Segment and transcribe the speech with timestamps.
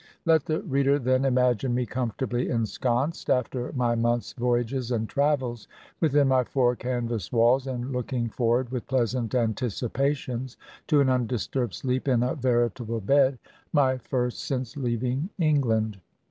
[0.25, 5.67] Let the reader, then, imagine me comfortably ensconced, after my month's voyages and travels,
[5.99, 12.07] within my four canvas walls, and looking forward with pleasant anticipations to an undisturbed sleep
[12.07, 13.37] in a veritable bed—
[13.73, 15.99] my first since leaving England.